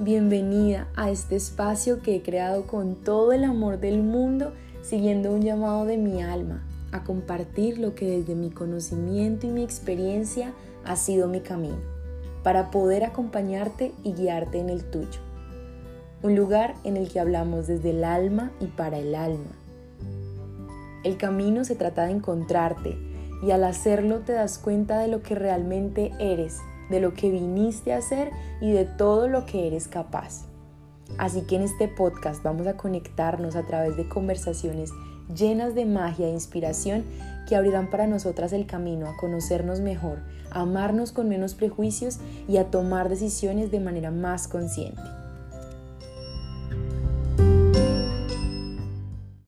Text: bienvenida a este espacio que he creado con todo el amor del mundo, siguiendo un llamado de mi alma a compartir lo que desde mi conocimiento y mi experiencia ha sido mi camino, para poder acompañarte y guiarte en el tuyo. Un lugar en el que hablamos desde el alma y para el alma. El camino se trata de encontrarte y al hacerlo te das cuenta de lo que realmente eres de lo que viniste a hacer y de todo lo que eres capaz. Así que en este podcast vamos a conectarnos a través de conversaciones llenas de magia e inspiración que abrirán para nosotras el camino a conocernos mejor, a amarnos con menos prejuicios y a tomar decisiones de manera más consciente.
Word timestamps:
bienvenida 0.00 0.88
a 0.96 1.10
este 1.10 1.36
espacio 1.36 2.00
que 2.00 2.16
he 2.16 2.22
creado 2.22 2.66
con 2.66 2.94
todo 2.94 3.32
el 3.32 3.44
amor 3.44 3.80
del 3.80 4.02
mundo, 4.02 4.54
siguiendo 4.80 5.30
un 5.30 5.42
llamado 5.42 5.84
de 5.84 5.98
mi 5.98 6.22
alma 6.22 6.64
a 6.90 7.04
compartir 7.04 7.78
lo 7.78 7.94
que 7.94 8.06
desde 8.06 8.34
mi 8.34 8.50
conocimiento 8.50 9.46
y 9.46 9.50
mi 9.50 9.62
experiencia 9.62 10.54
ha 10.86 10.96
sido 10.96 11.28
mi 11.28 11.40
camino, 11.40 11.76
para 12.42 12.70
poder 12.70 13.04
acompañarte 13.04 13.92
y 14.02 14.14
guiarte 14.14 14.58
en 14.58 14.70
el 14.70 14.84
tuyo. 14.84 15.20
Un 16.22 16.34
lugar 16.34 16.76
en 16.84 16.96
el 16.96 17.10
que 17.10 17.20
hablamos 17.20 17.66
desde 17.66 17.90
el 17.90 18.02
alma 18.02 18.52
y 18.58 18.68
para 18.68 18.98
el 18.98 19.14
alma. 19.14 19.52
El 21.04 21.18
camino 21.18 21.62
se 21.64 21.76
trata 21.76 22.06
de 22.06 22.12
encontrarte 22.12 22.96
y 23.42 23.50
al 23.50 23.64
hacerlo 23.64 24.20
te 24.20 24.32
das 24.32 24.58
cuenta 24.58 24.98
de 24.98 25.08
lo 25.08 25.20
que 25.22 25.34
realmente 25.34 26.10
eres 26.18 26.56
de 26.90 27.00
lo 27.00 27.14
que 27.14 27.30
viniste 27.30 27.92
a 27.92 27.98
hacer 27.98 28.30
y 28.60 28.72
de 28.72 28.84
todo 28.84 29.28
lo 29.28 29.46
que 29.46 29.66
eres 29.66 29.88
capaz. 29.88 30.46
Así 31.18 31.42
que 31.42 31.56
en 31.56 31.62
este 31.62 31.88
podcast 31.88 32.42
vamos 32.42 32.66
a 32.66 32.76
conectarnos 32.76 33.56
a 33.56 33.66
través 33.66 33.96
de 33.96 34.08
conversaciones 34.08 34.90
llenas 35.34 35.74
de 35.74 35.86
magia 35.86 36.26
e 36.26 36.32
inspiración 36.32 37.04
que 37.48 37.56
abrirán 37.56 37.90
para 37.90 38.06
nosotras 38.06 38.52
el 38.52 38.66
camino 38.66 39.08
a 39.08 39.16
conocernos 39.16 39.80
mejor, 39.80 40.18
a 40.50 40.60
amarnos 40.60 41.12
con 41.12 41.28
menos 41.28 41.54
prejuicios 41.54 42.18
y 42.48 42.58
a 42.58 42.70
tomar 42.70 43.08
decisiones 43.08 43.70
de 43.70 43.80
manera 43.80 44.10
más 44.10 44.48
consciente. 44.48 45.02